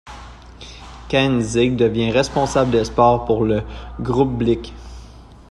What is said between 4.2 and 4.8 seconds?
Blick.